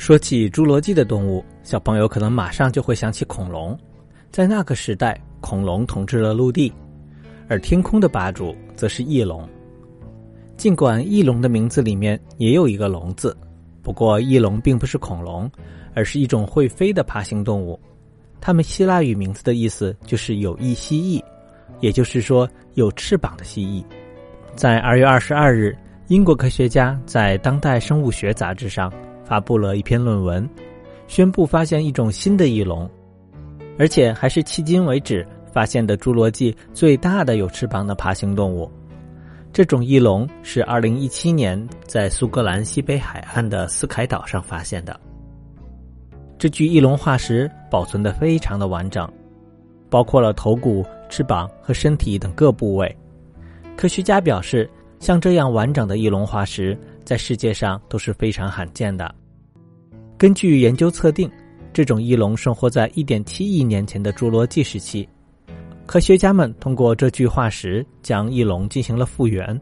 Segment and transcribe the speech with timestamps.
[0.00, 3.78] 说起侏罗纪的动物，小朋友可能马上就会想起恐龙。
[4.30, 6.72] 在那个时代，恐龙统治了陆地，
[7.48, 9.46] 而天空的霸主则是翼龙。
[10.56, 13.36] 尽管翼龙的名字里面也有一个“龙”字，
[13.82, 15.48] 不过翼龙并不是恐龙，
[15.94, 17.78] 而是一种会飞的爬行动物。
[18.40, 21.22] 它们希腊语名字的意思就是有翼蜥蜴，
[21.80, 23.84] 也就是说有翅膀的蜥蜴。
[24.56, 25.76] 在二月二十二日，
[26.08, 28.90] 英国科学家在《当代生物学杂志》上
[29.30, 30.50] 发布了一篇论文，
[31.06, 32.90] 宣布发现一种新的翼龙。
[33.78, 38.68] 而且还是迄今为止发现的侏罗纪最大的有翅膀的爬行动物。
[39.52, 44.98] 这种翼龙是二零一七年在苏格兰西北海岸的斯凯岛上发现的。
[46.36, 49.08] 这具翼龙化石保存的非常的完整，
[49.88, 52.96] 包括了头骨、翅膀和身体等各部位。
[53.76, 56.76] 科学家表示，像这样完整的翼龙化石
[57.10, 59.12] 在世界上都是非常罕见的。
[60.16, 61.28] 根据研究测定。
[61.72, 65.08] 这种翼龙生活在1.7亿年前的侏罗纪时期，
[65.86, 69.58] 科学家们通过这具化石将翼龙进行了复原，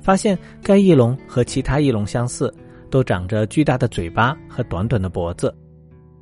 [0.00, 2.52] 发现该翼龙和其他翼龙相似，
[2.90, 5.52] 都长着巨大的嘴巴和短短的脖子，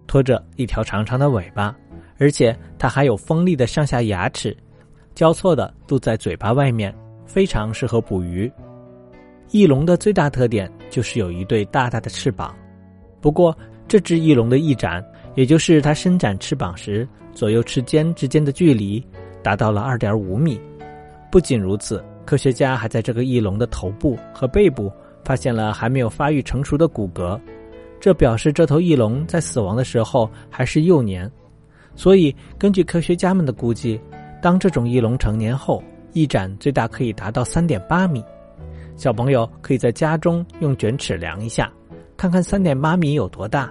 [0.07, 1.77] 拖着一条长长的尾巴，
[2.19, 4.57] 而且它还有锋利的上下牙齿，
[5.15, 6.95] 交错的露在嘴巴外面，
[7.27, 8.51] 非常适合捕鱼。
[9.51, 12.55] 翼龙的最大特点就是有一对大大的翅膀，
[13.21, 15.05] 不过这只翼龙的翼展。
[15.35, 19.07] 也就是它伸展翅膀时，左右翅尖之间的距离
[19.43, 20.59] 达到了二点五米。
[21.31, 24.91] 不仅如此，科学家还在这个翼龙的头部和背部
[25.23, 27.39] 发现了还没有发育成熟的骨骼，
[28.01, 31.31] 这表示这头翼龙在死亡的时候还是幼年。
[31.95, 34.01] 所以，根据科学家们的估计，
[34.41, 38.25] 当这种翼龙成年后，翼展最大可以达到三点八米。
[38.97, 41.71] 小朋友可以在家中用卷尺量一下，
[42.17, 43.71] 看看三点八米有多大。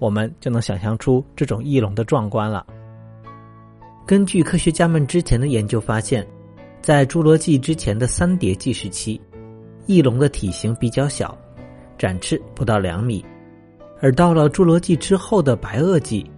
[0.00, 2.66] 我们就能想象出这种翼龙的壮观了。
[4.04, 6.26] 根据科学家们之前的研究发现，
[6.82, 9.18] 在侏罗纪之前的三叠纪时期，
[9.86, 11.38] 翼龙的体型比较小，
[11.96, 13.24] 展翅不到两米；
[14.02, 16.28] 而到了侏罗纪之后的白垩纪，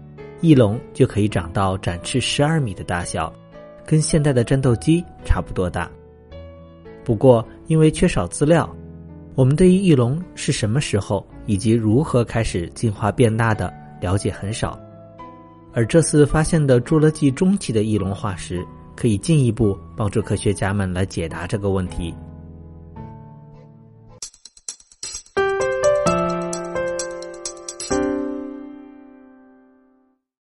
[0.42, 3.32] 翼龙就可以长到展翅十二米的大小，
[3.84, 5.90] 跟现代的战斗机差不多大。
[7.06, 8.68] 不过，因为缺少资料。
[9.36, 14.76] 我们对于翼龙是什么时候以及如何开始进化变大的了解很少，
[15.72, 22.12] 而这次发现的侏罗纪中期的翼龙化石可以进一步帮助科学家们来解答这个问题。